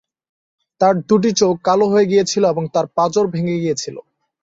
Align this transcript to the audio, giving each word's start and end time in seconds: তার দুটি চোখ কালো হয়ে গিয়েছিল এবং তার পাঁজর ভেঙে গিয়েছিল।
তার 0.81 0.95
দুটি 1.09 1.29
চোখ 1.39 1.53
কালো 1.63 1.85
হয়ে 1.91 2.09
গিয়েছিল 2.11 2.43
এবং 2.49 2.63
তার 2.73 2.85
পাঁজর 2.97 3.25
ভেঙে 3.33 3.61
গিয়েছিল। 3.63 3.95